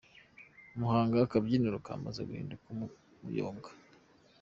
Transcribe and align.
Muhanga 0.77 1.15
Akabyiniro 1.25 1.77
kamaze 1.85 2.21
guhinduka 2.27 2.65
umuyonga 2.73 3.69